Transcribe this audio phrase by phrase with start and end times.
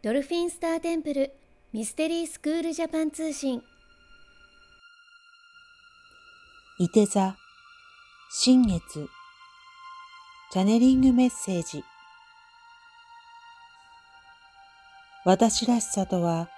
[0.00, 1.32] ドルフィンスターテンプル
[1.72, 3.60] ミステリースクールジャパン通信。
[6.78, 7.34] いて座
[8.30, 9.08] 新月。
[10.52, 11.82] チャネリングメッセージ。
[15.24, 16.48] 私らしさとは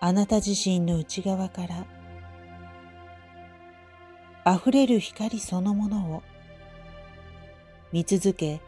[0.00, 1.62] あなた自身の内側か
[4.44, 6.22] ら溢れる光そのものを
[7.92, 8.60] 見続け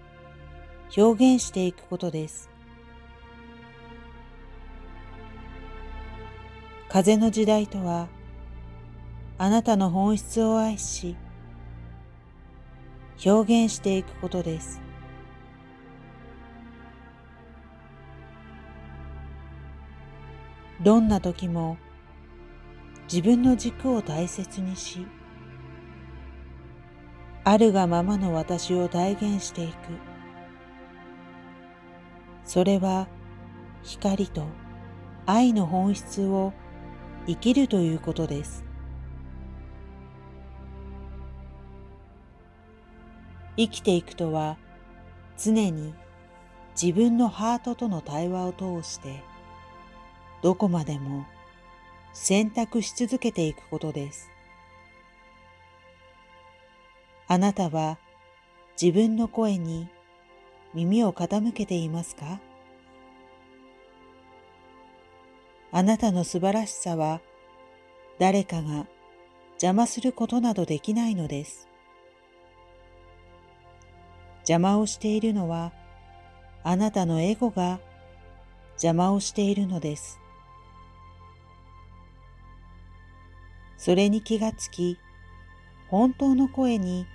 [0.96, 2.55] 表現していくことです。
[6.96, 8.08] 風の時代とは
[9.36, 11.14] あなたの本質を愛し
[13.22, 14.80] 表現していくことです。
[20.80, 21.76] どんな時も
[23.12, 25.06] 自分の軸を大切にし、
[27.44, 29.74] あるがままの私を体現していく。
[32.42, 33.06] それは
[33.82, 34.46] 光と
[35.26, 36.54] 愛の本質を
[37.26, 38.64] 生きるということです。
[43.56, 44.58] 生きていくとは
[45.36, 45.94] 常に
[46.80, 49.22] 自分のハートとの対話を通して
[50.42, 51.24] どこまでも
[52.12, 54.30] 選択し続けていくことです。
[57.28, 57.98] あなたは
[58.80, 59.88] 自分の声に
[60.74, 62.40] 耳を傾けていますか？
[65.76, 67.20] あなたの素晴らしさは
[68.18, 68.86] 誰かが
[69.56, 71.68] 邪魔することなどできないのです。
[74.38, 75.72] 邪魔をしているのは
[76.64, 77.78] あなたのエゴが
[78.76, 80.18] 邪魔をしているのです。
[83.76, 84.96] それに気がつき、
[85.90, 87.06] 本当の声に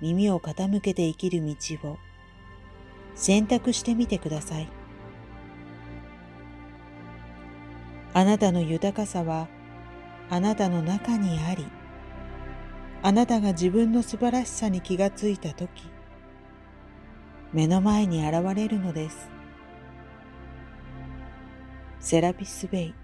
[0.00, 1.98] 耳を傾けて生きる道を
[3.14, 4.81] 選択してみてください。
[8.14, 9.48] あなたの豊かさは
[10.28, 11.66] あなたの中にあり、
[13.02, 15.90] あなたが自分の素晴らしさに気がついたとき、
[17.52, 19.30] 目の前に現れるのです。
[22.00, 22.94] セラピス・ベイ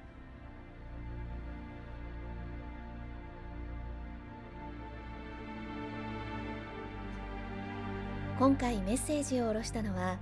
[8.39, 10.19] 今回メッセージを下ろしたのは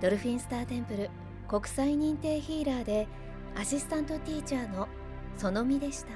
[0.00, 1.10] ドルフィンスターテンプル
[1.48, 3.06] 国際認定ヒーラーで
[3.56, 4.88] アシスタントティーチャーの
[5.36, 6.12] そのみでした。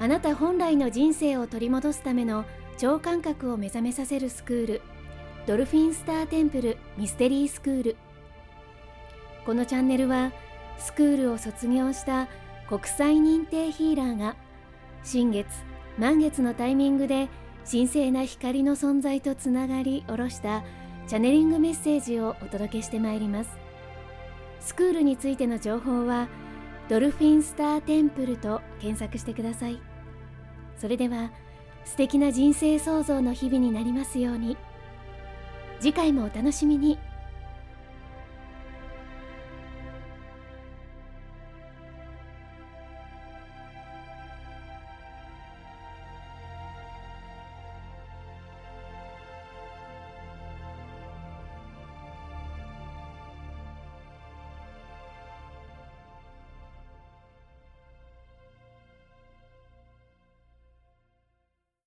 [0.00, 2.44] あなた本来の人生を取り戻すための
[2.76, 4.82] 超感覚を目覚めさせるスクール
[5.46, 7.96] ドルフィンスターテンプルミステリースクール。
[9.46, 10.32] このチャンネルは
[10.78, 12.28] スクールを卒業した
[12.68, 14.36] 国際認定ヒーラーが
[15.02, 15.46] 新月
[15.98, 17.28] 満月のタイミングで
[17.70, 20.64] 神聖な光の存在とつながり下ろした
[21.06, 23.50] チャネリングメッセージをお届けしてまいります。
[24.60, 26.28] スクールについての情報は
[26.88, 29.80] ドルフィンスターテンプルと検索してください。
[30.78, 31.30] それでは
[31.84, 34.56] 素敵な人生創造の日々になりますように。
[35.80, 36.98] 次回もお楽しみに。